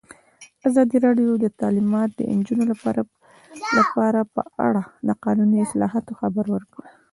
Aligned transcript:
ازادي 0.67 0.97
راډیو 1.05 1.31
د 1.39 1.45
تعلیمات 1.61 2.09
د 2.15 2.19
نجونو 2.37 2.63
لپاره 3.77 4.21
په 4.35 4.41
اړه 4.67 4.81
د 5.07 5.09
قانوني 5.23 5.57
اصلاحاتو 5.67 6.17
خبر 6.19 6.45
ورکړی. 6.55 6.89